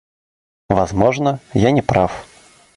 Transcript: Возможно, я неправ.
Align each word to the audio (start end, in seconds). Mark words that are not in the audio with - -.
Возможно, 0.69 1.39
я 1.53 1.69
неправ. 1.69 2.11